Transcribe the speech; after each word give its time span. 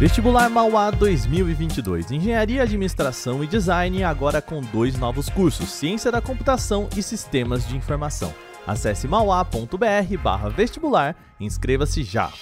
Vestibular 0.00 0.48
Mauá 0.48 0.90
2022. 0.90 2.10
Engenharia, 2.12 2.62
Administração 2.62 3.44
e 3.44 3.46
Design 3.46 4.02
agora 4.02 4.40
com 4.40 4.62
dois 4.62 4.98
novos 4.98 5.28
cursos: 5.28 5.68
Ciência 5.68 6.10
da 6.10 6.22
Computação 6.22 6.88
e 6.96 7.02
Sistemas 7.02 7.68
de 7.68 7.76
Informação. 7.76 8.34
Acesse 8.66 9.06
mauá.br/vestibular 9.06 11.14
e 11.38 11.44
inscreva-se 11.44 12.02
já. 12.02 12.32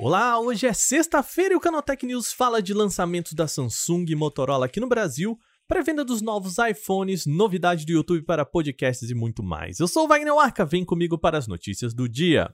Olá, 0.00 0.40
hoje 0.40 0.66
é 0.66 0.72
sexta-feira 0.72 1.52
e 1.52 1.56
o 1.58 1.60
Canaltech 1.60 2.06
News 2.06 2.32
fala 2.32 2.62
de 2.62 2.72
lançamentos 2.72 3.34
da 3.34 3.46
Samsung 3.46 4.06
e 4.08 4.16
Motorola 4.16 4.64
aqui 4.64 4.80
no 4.80 4.88
Brasil, 4.88 5.38
pré-venda 5.68 6.06
dos 6.06 6.22
novos 6.22 6.56
iPhones, 6.56 7.26
novidade 7.26 7.84
do 7.84 7.92
YouTube 7.92 8.22
para 8.22 8.46
podcasts 8.46 9.10
e 9.10 9.14
muito 9.14 9.42
mais. 9.42 9.78
Eu 9.78 9.86
sou 9.86 10.06
o 10.06 10.08
Wagner 10.08 10.32
Arca, 10.38 10.64
vem 10.64 10.86
comigo 10.86 11.18
para 11.18 11.36
as 11.36 11.46
notícias 11.46 11.92
do 11.92 12.08
dia. 12.08 12.50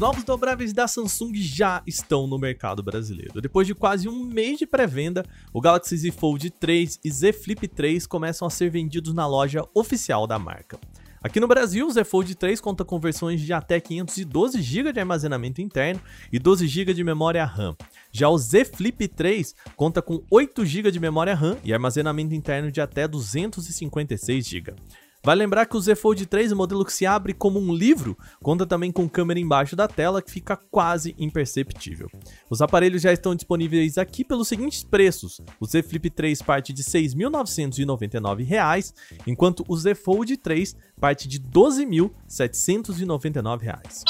Novos 0.00 0.24
dobráveis 0.24 0.72
da 0.72 0.88
Samsung 0.88 1.34
já 1.34 1.82
estão 1.86 2.26
no 2.26 2.38
mercado 2.38 2.82
brasileiro. 2.82 3.38
Depois 3.38 3.66
de 3.66 3.74
quase 3.74 4.08
um 4.08 4.24
mês 4.24 4.58
de 4.58 4.66
pré-venda, 4.66 5.26
o 5.52 5.60
Galaxy 5.60 5.94
Z 5.94 6.10
Fold 6.12 6.50
3 6.52 7.00
e 7.04 7.10
Z 7.10 7.34
Flip 7.34 7.68
3 7.68 8.06
começam 8.06 8.48
a 8.48 8.50
ser 8.50 8.70
vendidos 8.70 9.12
na 9.12 9.26
loja 9.26 9.62
oficial 9.74 10.26
da 10.26 10.38
marca. 10.38 10.80
Aqui 11.22 11.38
no 11.38 11.46
Brasil, 11.46 11.86
o 11.86 11.90
Z 11.90 12.04
Fold 12.04 12.34
3 12.34 12.62
conta 12.62 12.82
com 12.82 12.98
versões 12.98 13.42
de 13.42 13.52
até 13.52 13.78
512 13.78 14.62
GB 14.62 14.90
de 14.90 15.00
armazenamento 15.00 15.60
interno 15.60 16.00
e 16.32 16.38
12 16.38 16.66
GB 16.66 16.94
de 16.94 17.04
memória 17.04 17.44
RAM. 17.44 17.76
Já 18.10 18.30
o 18.30 18.38
Z 18.38 18.64
Flip 18.64 19.06
3 19.06 19.54
conta 19.76 20.00
com 20.00 20.24
8 20.30 20.64
GB 20.64 20.90
de 20.92 20.98
memória 20.98 21.34
RAM 21.34 21.58
e 21.62 21.74
armazenamento 21.74 22.34
interno 22.34 22.72
de 22.72 22.80
até 22.80 23.06
256 23.06 24.46
GB. 24.48 24.74
Vai 25.22 25.36
lembrar 25.36 25.66
que 25.66 25.76
o 25.76 25.80
Z 25.80 25.96
Fold 25.96 26.24
3, 26.24 26.52
o 26.52 26.56
modelo 26.56 26.82
que 26.82 26.92
se 26.92 27.04
abre 27.04 27.34
como 27.34 27.60
um 27.60 27.74
livro, 27.74 28.16
conta 28.42 28.64
também 28.64 28.90
com 28.90 29.06
câmera 29.06 29.38
embaixo 29.38 29.76
da 29.76 29.86
tela 29.86 30.22
que 30.22 30.30
fica 30.30 30.56
quase 30.56 31.14
imperceptível. 31.18 32.08
Os 32.48 32.62
aparelhos 32.62 33.02
já 33.02 33.12
estão 33.12 33.34
disponíveis 33.34 33.98
aqui 33.98 34.24
pelos 34.24 34.48
seguintes 34.48 34.82
preços: 34.82 35.42
o 35.60 35.66
Z 35.66 35.82
Flip 35.82 36.08
3 36.08 36.40
parte 36.40 36.72
de 36.72 36.80
R$ 36.80 36.88
6.999, 36.88 38.94
enquanto 39.26 39.62
o 39.68 39.76
Z 39.76 39.94
Fold 39.94 40.38
3 40.38 40.74
parte 40.98 41.28
de 41.28 41.36
R$ 41.36 41.44
12.799. 41.52 44.04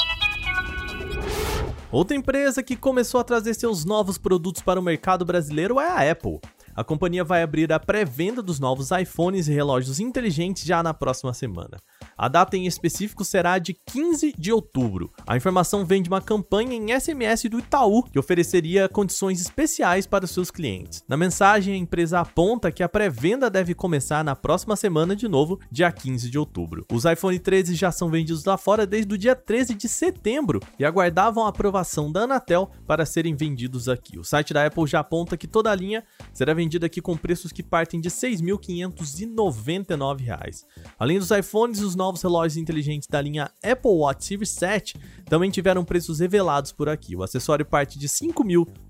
Outra 1.91 2.15
empresa 2.15 2.63
que 2.63 2.77
começou 2.77 3.19
a 3.19 3.23
trazer 3.25 3.53
seus 3.53 3.83
novos 3.83 4.17
produtos 4.17 4.61
para 4.61 4.79
o 4.79 4.83
mercado 4.83 5.25
brasileiro 5.25 5.77
é 5.77 5.89
a 5.89 6.09
Apple. 6.09 6.39
A 6.75 6.83
companhia 6.83 7.23
vai 7.23 7.43
abrir 7.43 7.71
a 7.73 7.79
pré-venda 7.79 8.41
dos 8.41 8.59
novos 8.59 8.91
iPhones 8.91 9.47
e 9.47 9.53
relógios 9.53 9.99
inteligentes 9.99 10.63
já 10.63 10.81
na 10.81 10.93
próxima 10.93 11.33
semana. 11.33 11.77
A 12.17 12.27
data 12.27 12.55
em 12.55 12.65
específico 12.65 13.25
será 13.25 13.59
de 13.59 13.73
15 13.73 14.33
de 14.37 14.51
outubro. 14.51 15.11
A 15.27 15.35
informação 15.35 15.85
vem 15.85 16.01
de 16.01 16.09
uma 16.09 16.21
campanha 16.21 16.73
em 16.73 16.97
SMS 16.97 17.43
do 17.49 17.59
Itaú 17.59 18.03
que 18.03 18.19
ofereceria 18.19 18.87
condições 18.87 19.41
especiais 19.41 20.07
para 20.07 20.25
os 20.25 20.31
seus 20.31 20.49
clientes. 20.49 21.03
Na 21.07 21.17
mensagem, 21.17 21.73
a 21.73 21.77
empresa 21.77 22.19
aponta 22.19 22.71
que 22.71 22.83
a 22.83 22.89
pré-venda 22.89 23.49
deve 23.49 23.73
começar 23.73 24.23
na 24.23 24.35
próxima 24.35 24.75
semana 24.75 25.15
de 25.15 25.27
novo, 25.27 25.59
dia 25.71 25.91
15 25.91 26.29
de 26.29 26.39
outubro. 26.39 26.85
Os 26.91 27.05
iPhone 27.05 27.37
13 27.37 27.75
já 27.75 27.91
são 27.91 28.09
vendidos 28.09 28.45
lá 28.45 28.57
fora 28.57 28.85
desde 28.85 29.13
o 29.13 29.17
dia 29.17 29.35
13 29.35 29.73
de 29.73 29.89
setembro 29.89 30.59
e 30.79 30.85
aguardavam 30.85 31.45
a 31.45 31.49
aprovação 31.49 32.11
da 32.11 32.21
Anatel 32.21 32.69
para 32.87 33.05
serem 33.05 33.35
vendidos 33.35 33.89
aqui. 33.89 34.17
O 34.17 34.23
site 34.23 34.53
da 34.53 34.65
Apple 34.65 34.87
já 34.87 34.99
aponta 34.99 35.35
que 35.35 35.47
toda 35.47 35.69
a 35.71 35.75
linha 35.75 36.03
será 36.33 36.53
vendida 36.53 36.60
aqui 36.85 37.01
com 37.01 37.17
preços 37.17 37.51
que 37.51 37.63
partem 37.63 37.99
de 37.99 38.09
R$ 38.09 38.15
6.599. 38.15 40.65
Além 40.99 41.19
dos 41.19 41.31
iPhones, 41.31 41.81
os 41.81 41.95
novos 41.95 42.11
novos 42.11 42.21
relógios 42.21 42.57
inteligentes 42.57 43.07
da 43.07 43.21
linha 43.21 43.49
Apple 43.63 43.91
Watch 43.91 44.25
Series 44.25 44.49
7 44.49 44.97
também 45.25 45.49
tiveram 45.49 45.85
preços 45.85 46.19
revelados 46.19 46.73
por 46.73 46.89
aqui. 46.89 47.15
O 47.15 47.23
acessório 47.23 47.65
parte 47.65 47.97
de 47.97 48.07
R$ 48.07 48.33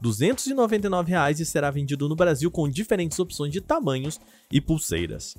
5.299 0.02 1.40
e 1.40 1.46
será 1.46 1.70
vendido 1.70 2.10
no 2.10 2.16
Brasil 2.16 2.50
com 2.50 2.68
diferentes 2.68 3.20
opções 3.20 3.52
de 3.52 3.62
tamanhos 3.62 4.20
e 4.52 4.60
pulseiras. 4.60 5.36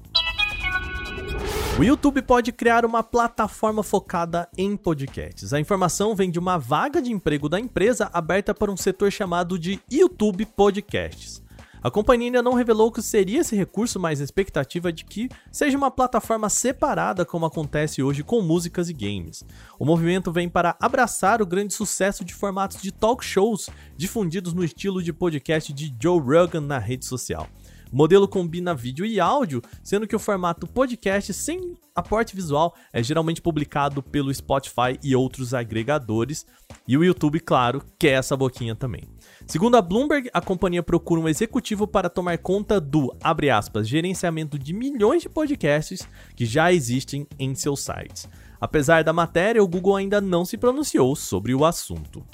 O 1.78 1.82
YouTube 1.82 2.22
pode 2.22 2.52
criar 2.52 2.84
uma 2.84 3.02
plataforma 3.02 3.82
focada 3.82 4.48
em 4.56 4.76
podcasts. 4.76 5.52
A 5.52 5.60
informação 5.60 6.14
vem 6.14 6.30
de 6.30 6.38
uma 6.38 6.58
vaga 6.58 7.02
de 7.02 7.10
emprego 7.10 7.48
da 7.48 7.58
empresa 7.58 8.08
aberta 8.12 8.54
para 8.54 8.70
um 8.70 8.76
setor 8.76 9.10
chamado 9.10 9.58
de 9.58 9.80
YouTube 9.90 10.46
Podcasts. 10.46 11.42
A 11.82 11.90
companhia 11.90 12.28
ainda 12.28 12.42
não 12.42 12.54
revelou 12.54 12.88
o 12.88 12.92
que 12.92 13.02
seria 13.02 13.40
esse 13.40 13.56
recurso, 13.56 13.98
mas 13.98 14.20
a 14.20 14.24
expectativa 14.24 14.90
é 14.90 14.92
de 14.92 15.04
que 15.04 15.28
seja 15.50 15.76
uma 15.76 15.90
plataforma 15.90 16.48
separada, 16.48 17.24
como 17.24 17.44
acontece 17.44 18.00
hoje 18.00 18.22
com 18.22 18.40
músicas 18.40 18.88
e 18.88 18.92
games. 18.92 19.44
O 19.80 19.84
movimento 19.84 20.30
vem 20.30 20.48
para 20.48 20.76
abraçar 20.80 21.42
o 21.42 21.46
grande 21.46 21.74
sucesso 21.74 22.24
de 22.24 22.34
formatos 22.34 22.80
de 22.80 22.92
talk 22.92 23.24
shows 23.24 23.68
difundidos 23.96 24.52
no 24.52 24.62
estilo 24.62 25.02
de 25.02 25.12
podcast 25.12 25.72
de 25.72 25.92
Joe 26.00 26.20
Rogan 26.20 26.60
na 26.60 26.78
rede 26.78 27.04
social. 27.04 27.48
O 27.92 27.96
modelo 27.96 28.26
combina 28.26 28.74
vídeo 28.74 29.04
e 29.04 29.20
áudio, 29.20 29.60
sendo 29.84 30.06
que 30.06 30.16
o 30.16 30.18
formato 30.18 30.66
podcast 30.66 31.30
sem 31.34 31.76
aporte 31.94 32.34
visual 32.34 32.74
é 32.90 33.02
geralmente 33.02 33.42
publicado 33.42 34.02
pelo 34.02 34.32
Spotify 34.32 34.98
e 35.04 35.14
outros 35.14 35.52
agregadores, 35.52 36.46
e 36.88 36.96
o 36.96 37.04
YouTube, 37.04 37.38
claro, 37.38 37.84
quer 37.98 38.12
essa 38.12 38.34
boquinha 38.34 38.74
também. 38.74 39.02
Segundo 39.46 39.76
a 39.76 39.82
Bloomberg, 39.82 40.30
a 40.32 40.40
companhia 40.40 40.82
procura 40.82 41.20
um 41.20 41.28
executivo 41.28 41.86
para 41.86 42.08
tomar 42.08 42.38
conta 42.38 42.80
do, 42.80 43.14
abre 43.22 43.50
aspas, 43.50 43.86
gerenciamento 43.86 44.58
de 44.58 44.72
milhões 44.72 45.20
de 45.20 45.28
podcasts 45.28 46.08
que 46.34 46.46
já 46.46 46.72
existem 46.72 47.26
em 47.38 47.54
seus 47.54 47.80
sites. 47.80 48.26
Apesar 48.58 49.04
da 49.04 49.12
matéria, 49.12 49.62
o 49.62 49.68
Google 49.68 49.96
ainda 49.96 50.18
não 50.18 50.46
se 50.46 50.56
pronunciou 50.56 51.14
sobre 51.14 51.54
o 51.54 51.62
assunto. 51.62 52.24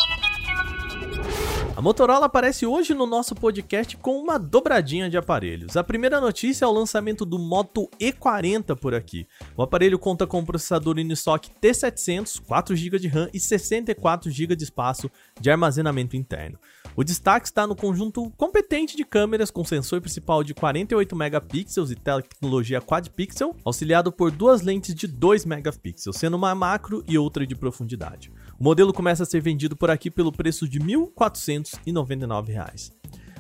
A 1.78 1.80
Motorola 1.80 2.26
aparece 2.26 2.66
hoje 2.66 2.92
no 2.92 3.06
nosso 3.06 3.36
podcast 3.36 3.96
com 3.98 4.18
uma 4.18 4.36
dobradinha 4.36 5.08
de 5.08 5.16
aparelhos. 5.16 5.76
A 5.76 5.84
primeira 5.84 6.20
notícia 6.20 6.64
é 6.64 6.68
o 6.68 6.72
lançamento 6.72 7.24
do 7.24 7.38
Moto 7.38 7.88
E40 8.00 8.76
por 8.76 8.96
aqui. 8.96 9.28
O 9.56 9.62
aparelho 9.62 9.96
conta 9.96 10.26
com 10.26 10.40
um 10.40 10.44
processador 10.44 10.96
Unisoc 10.96 11.44
T700, 11.62 12.42
4 12.44 12.74
GB 12.74 12.98
de 12.98 13.06
RAM 13.06 13.28
e 13.32 13.38
64 13.38 14.28
GB 14.28 14.56
de 14.56 14.64
espaço 14.64 15.08
de 15.40 15.52
armazenamento 15.52 16.16
interno. 16.16 16.58
O 16.96 17.04
destaque 17.04 17.46
está 17.46 17.64
no 17.64 17.76
conjunto 17.76 18.28
competente 18.36 18.96
de 18.96 19.04
câmeras 19.04 19.48
com 19.48 19.64
sensor 19.64 20.00
principal 20.00 20.42
de 20.42 20.54
48 20.54 21.14
megapixels 21.14 21.92
e 21.92 21.94
tecnologia 21.94 22.80
quad 22.80 23.08
pixel, 23.10 23.54
auxiliado 23.64 24.10
por 24.10 24.32
duas 24.32 24.62
lentes 24.62 24.96
de 24.96 25.06
2 25.06 25.44
megapixels, 25.44 26.16
sendo 26.16 26.36
uma 26.36 26.56
macro 26.56 27.04
e 27.06 27.16
outra 27.16 27.46
de 27.46 27.54
profundidade. 27.54 28.32
O 28.60 28.64
modelo 28.64 28.92
começa 28.92 29.22
a 29.22 29.26
ser 29.26 29.40
vendido 29.40 29.76
por 29.76 29.88
aqui 29.88 30.10
pelo 30.10 30.32
preço 30.32 30.68
de 30.68 30.80
R$ 30.80 30.86
1.499. 30.86 32.90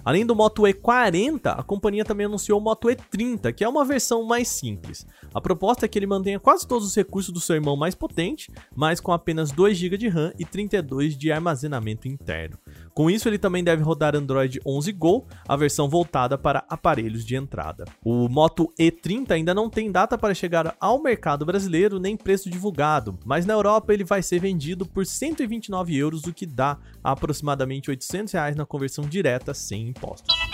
Além 0.04 0.24
do 0.24 0.36
Moto 0.36 0.62
E40, 0.62 1.58
a 1.58 1.62
companhia 1.64 2.04
também 2.04 2.26
anunciou 2.26 2.60
o 2.60 2.62
Moto 2.62 2.86
E30, 2.86 3.52
que 3.52 3.64
é 3.64 3.68
uma 3.68 3.84
versão 3.84 4.22
mais 4.22 4.46
simples. 4.46 5.04
A 5.34 5.40
proposta 5.40 5.86
é 5.86 5.88
que 5.88 5.98
ele 5.98 6.06
mantenha 6.06 6.38
quase 6.38 6.68
todos 6.68 6.86
os 6.86 6.94
recursos 6.94 7.34
do 7.34 7.40
seu 7.40 7.56
irmão 7.56 7.76
mais 7.76 7.96
potente, 7.96 8.48
mas 8.76 9.00
com 9.00 9.12
apenas 9.12 9.50
2 9.50 9.76
GB 9.76 9.98
de 9.98 10.06
RAM 10.06 10.32
e 10.38 10.44
32 10.44 11.18
de 11.18 11.32
armazenamento 11.32 12.06
interno. 12.06 12.56
Com 12.98 13.08
isso, 13.08 13.28
ele 13.28 13.38
também 13.38 13.62
deve 13.62 13.80
rodar 13.80 14.16
Android 14.16 14.60
11 14.66 14.90
Go, 14.90 15.24
a 15.46 15.54
versão 15.54 15.88
voltada 15.88 16.36
para 16.36 16.64
aparelhos 16.68 17.24
de 17.24 17.36
entrada. 17.36 17.84
O 18.04 18.28
Moto 18.28 18.74
E30 18.76 19.30
ainda 19.30 19.54
não 19.54 19.70
tem 19.70 19.92
data 19.92 20.18
para 20.18 20.34
chegar 20.34 20.74
ao 20.80 21.00
mercado 21.00 21.46
brasileiro 21.46 22.00
nem 22.00 22.16
preço 22.16 22.50
divulgado, 22.50 23.16
mas 23.24 23.46
na 23.46 23.54
Europa 23.54 23.94
ele 23.94 24.02
vai 24.02 24.20
ser 24.20 24.40
vendido 24.40 24.84
por 24.84 25.06
129 25.06 25.96
euros, 25.96 26.24
o 26.24 26.34
que 26.34 26.44
dá 26.44 26.76
aproximadamente 27.00 27.88
800 27.88 28.34
reais 28.34 28.56
na 28.56 28.66
conversão 28.66 29.04
direta 29.04 29.54
sem 29.54 29.86
impostos. 29.86 30.47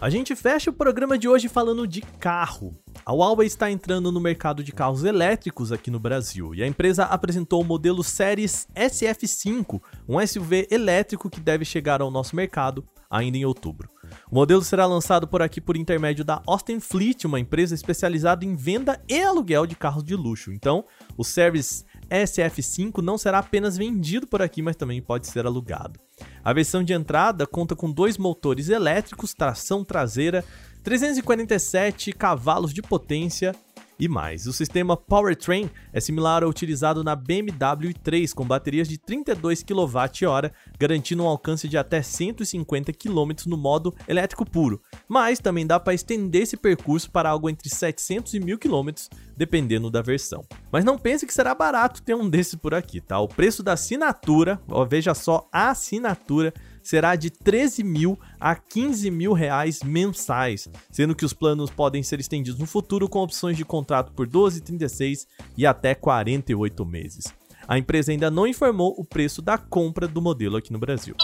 A 0.00 0.08
gente 0.08 0.36
fecha 0.36 0.70
o 0.70 0.72
programa 0.72 1.18
de 1.18 1.28
hoje 1.28 1.48
falando 1.48 1.84
de 1.84 2.00
carro. 2.00 2.72
A 3.04 3.12
Huawei 3.12 3.48
está 3.48 3.68
entrando 3.68 4.12
no 4.12 4.20
mercado 4.20 4.62
de 4.62 4.70
carros 4.70 5.02
elétricos 5.02 5.72
aqui 5.72 5.90
no 5.90 5.98
Brasil 5.98 6.54
e 6.54 6.62
a 6.62 6.66
empresa 6.68 7.04
apresentou 7.04 7.60
o 7.60 7.64
modelo 7.64 8.04
Series 8.04 8.68
SF5, 8.76 9.82
um 10.08 10.24
SUV 10.24 10.68
elétrico 10.70 11.28
que 11.28 11.40
deve 11.40 11.64
chegar 11.64 12.00
ao 12.00 12.12
nosso 12.12 12.36
mercado 12.36 12.86
ainda 13.10 13.38
em 13.38 13.44
outubro. 13.44 13.88
O 14.30 14.36
modelo 14.36 14.62
será 14.62 14.86
lançado 14.86 15.26
por 15.26 15.42
aqui 15.42 15.60
por 15.60 15.76
intermédio 15.76 16.24
da 16.24 16.42
Austin 16.46 16.78
Fleet, 16.78 17.24
uma 17.24 17.40
empresa 17.40 17.74
especializada 17.74 18.44
em 18.44 18.54
venda 18.54 19.02
e 19.08 19.20
aluguel 19.20 19.66
de 19.66 19.74
carros 19.74 20.04
de 20.04 20.14
luxo. 20.14 20.52
Então, 20.52 20.84
o 21.16 21.24
Series 21.24 21.84
SF5 22.10 23.02
não 23.02 23.18
será 23.18 23.38
apenas 23.38 23.76
vendido 23.76 24.26
por 24.26 24.42
aqui, 24.42 24.62
mas 24.62 24.76
também 24.76 25.00
pode 25.00 25.26
ser 25.26 25.46
alugado. 25.46 26.00
A 26.42 26.52
versão 26.52 26.82
de 26.82 26.92
entrada 26.92 27.46
conta 27.46 27.76
com 27.76 27.90
dois 27.90 28.16
motores 28.18 28.68
elétricos, 28.68 29.34
tração 29.34 29.84
traseira, 29.84 30.44
347 30.82 32.12
cavalos 32.12 32.72
de 32.72 32.80
potência 32.80 33.54
e 33.98 34.08
mais. 34.08 34.46
O 34.46 34.52
sistema 34.52 34.96
Powertrain 34.96 35.70
é 35.92 36.00
similar 36.00 36.42
ao 36.42 36.50
utilizado 36.50 37.02
na 37.02 37.16
BMW 37.16 37.92
i3 37.92 38.32
com 38.32 38.44
baterias 38.44 38.88
de 38.88 38.98
32 38.98 39.62
kWh, 39.62 40.50
garantindo 40.78 41.22
um 41.22 41.26
alcance 41.26 41.68
de 41.68 41.76
até 41.76 42.02
150 42.02 42.92
km 42.92 43.30
no 43.46 43.56
modo 43.56 43.94
elétrico 44.06 44.48
puro. 44.48 44.80
Mas 45.08 45.38
também 45.38 45.66
dá 45.66 45.80
para 45.80 45.94
estender 45.94 46.42
esse 46.42 46.56
percurso 46.56 47.10
para 47.10 47.30
algo 47.30 47.50
entre 47.50 47.68
700 47.68 48.34
e 48.34 48.40
1000 48.40 48.58
km, 48.58 48.88
dependendo 49.36 49.90
da 49.90 50.02
versão. 50.02 50.44
Mas 50.70 50.84
não 50.84 50.98
pense 50.98 51.26
que 51.26 51.34
será 51.34 51.54
barato 51.54 52.02
ter 52.02 52.14
um 52.14 52.28
desses 52.28 52.54
por 52.54 52.74
aqui, 52.74 53.00
tá? 53.00 53.18
O 53.18 53.28
preço 53.28 53.62
da 53.62 53.72
assinatura, 53.72 54.60
ó, 54.68 54.84
veja 54.84 55.14
só, 55.14 55.48
a 55.52 55.70
assinatura 55.70 56.52
será 56.88 57.16
de 57.16 57.28
13 57.28 57.84
mil 57.84 58.18
a 58.40 58.54
15 58.54 59.10
mil 59.10 59.34
reais 59.34 59.82
mensais, 59.82 60.70
sendo 60.90 61.14
que 61.14 61.26
os 61.26 61.34
planos 61.34 61.68
podem 61.68 62.02
ser 62.02 62.18
estendidos 62.18 62.58
no 62.58 62.64
futuro 62.64 63.06
com 63.06 63.18
opções 63.18 63.58
de 63.58 63.64
contrato 63.64 64.10
por 64.12 64.26
12, 64.26 64.62
36 64.62 65.26
e 65.54 65.66
até 65.66 65.94
48 65.94 66.86
meses. 66.86 67.26
A 67.66 67.76
empresa 67.76 68.10
ainda 68.10 68.30
não 68.30 68.46
informou 68.46 68.94
o 68.96 69.04
preço 69.04 69.42
da 69.42 69.58
compra 69.58 70.08
do 70.08 70.22
modelo 70.22 70.56
aqui 70.56 70.72
no 70.72 70.78
Brasil. 70.78 71.14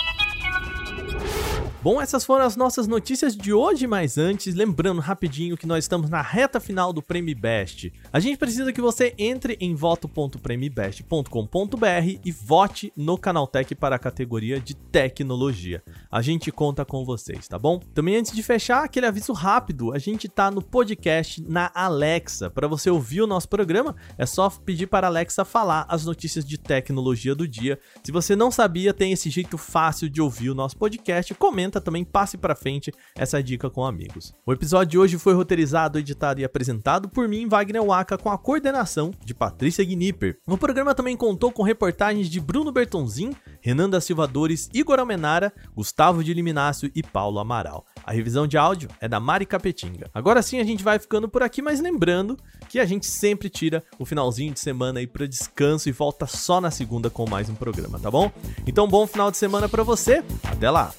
Bom, 1.84 2.00
essas 2.00 2.24
foram 2.24 2.46
as 2.46 2.56
nossas 2.56 2.86
notícias 2.86 3.36
de 3.36 3.52
hoje, 3.52 3.86
mas 3.86 4.16
antes, 4.16 4.54
lembrando 4.54 5.02
rapidinho 5.02 5.54
que 5.54 5.66
nós 5.66 5.84
estamos 5.84 6.08
na 6.08 6.22
reta 6.22 6.58
final 6.58 6.94
do 6.94 7.02
Prêmio 7.02 7.38
Best. 7.38 7.92
A 8.10 8.18
gente 8.18 8.38
precisa 8.38 8.72
que 8.72 8.80
você 8.80 9.12
entre 9.18 9.58
em 9.60 9.74
voto.premibest.com.br 9.74 12.18
e 12.24 12.32
vote 12.32 12.90
no 12.96 13.18
Canaltech 13.18 13.74
para 13.74 13.96
a 13.96 13.98
categoria 13.98 14.58
de 14.58 14.74
tecnologia. 14.74 15.82
A 16.10 16.22
gente 16.22 16.50
conta 16.50 16.86
com 16.86 17.04
vocês, 17.04 17.46
tá 17.46 17.58
bom? 17.58 17.78
Também 17.92 18.16
antes 18.16 18.32
de 18.32 18.42
fechar, 18.42 18.82
aquele 18.82 19.04
aviso 19.04 19.34
rápido, 19.34 19.92
a 19.92 19.98
gente 19.98 20.26
tá 20.26 20.50
no 20.50 20.62
podcast 20.62 21.44
na 21.46 21.70
Alexa. 21.74 22.48
Para 22.48 22.66
você 22.66 22.88
ouvir 22.88 23.20
o 23.20 23.26
nosso 23.26 23.50
programa, 23.50 23.94
é 24.16 24.24
só 24.24 24.48
pedir 24.48 24.86
para 24.86 25.06
a 25.06 25.10
Alexa 25.10 25.44
falar 25.44 25.84
as 25.90 26.06
notícias 26.06 26.46
de 26.46 26.56
tecnologia 26.56 27.34
do 27.34 27.46
dia. 27.46 27.78
Se 28.02 28.10
você 28.10 28.34
não 28.34 28.50
sabia, 28.50 28.94
tem 28.94 29.12
esse 29.12 29.28
jeito 29.28 29.58
fácil 29.58 30.08
de 30.08 30.22
ouvir 30.22 30.48
o 30.48 30.54
nosso 30.54 30.78
podcast. 30.78 31.34
Comenta 31.34 31.73
comenta 31.74 31.80
também, 31.80 32.04
passe 32.04 32.36
para 32.36 32.54
frente 32.54 32.92
essa 33.14 33.42
dica 33.42 33.70
com 33.70 33.84
amigos. 33.84 34.34
O 34.46 34.52
episódio 34.52 34.90
de 34.90 34.98
hoje 34.98 35.18
foi 35.18 35.34
roteirizado, 35.34 35.98
editado 35.98 36.40
e 36.40 36.44
apresentado 36.44 37.08
por 37.08 37.28
mim, 37.28 37.48
Wagner 37.48 37.82
Waka, 37.82 38.18
com 38.18 38.30
a 38.30 38.38
coordenação 38.38 39.12
de 39.24 39.34
Patrícia 39.34 39.84
Gnipper. 39.84 40.38
O 40.46 40.58
programa 40.58 40.94
também 40.94 41.16
contou 41.16 41.50
com 41.50 41.62
reportagens 41.62 42.28
de 42.28 42.40
Bruno 42.40 42.70
Bertonzin, 42.70 43.32
Renan 43.60 43.88
da 43.88 44.00
Silva 44.00 44.26
Dores, 44.26 44.68
Igor 44.72 44.98
Almenara, 44.98 45.52
Gustavo 45.74 46.22
de 46.22 46.32
Liminácio 46.34 46.90
e 46.94 47.02
Paulo 47.02 47.38
Amaral. 47.38 47.84
A 48.04 48.12
revisão 48.12 48.46
de 48.46 48.58
áudio 48.58 48.88
é 49.00 49.08
da 49.08 49.18
Mari 49.18 49.46
Capetinga. 49.46 50.10
Agora 50.12 50.42
sim 50.42 50.60
a 50.60 50.64
gente 50.64 50.84
vai 50.84 50.98
ficando 50.98 51.28
por 51.28 51.42
aqui, 51.42 51.62
mas 51.62 51.80
lembrando 51.80 52.36
que 52.68 52.78
a 52.78 52.84
gente 52.84 53.06
sempre 53.06 53.48
tira 53.48 53.82
o 53.98 54.04
finalzinho 54.04 54.52
de 54.52 54.60
semana 54.60 55.00
aí 55.00 55.06
para 55.06 55.26
descanso 55.26 55.88
e 55.88 55.92
volta 55.92 56.26
só 56.26 56.60
na 56.60 56.70
segunda 56.70 57.08
com 57.08 57.28
mais 57.28 57.48
um 57.48 57.54
programa, 57.54 57.98
tá 57.98 58.10
bom? 58.10 58.30
Então 58.66 58.86
bom 58.86 59.06
final 59.06 59.30
de 59.30 59.36
semana 59.36 59.68
para 59.68 59.82
você. 59.82 60.22
Até 60.44 60.70
lá. 60.70 60.92